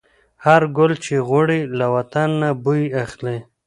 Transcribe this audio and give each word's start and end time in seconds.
هر 0.45 0.61
ګل 0.77 0.93
چې 1.05 1.15
غوړي، 1.27 1.61
له 1.77 1.85
وطن 1.95 2.29
نه 2.41 2.49
بوی 2.63 2.83
اخلي 3.03 3.37